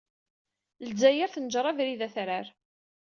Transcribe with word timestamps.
Lezzayer 0.85 1.29
tenjeṛ 1.31 1.65
abrid 1.71 2.01
atrar. 2.07 2.47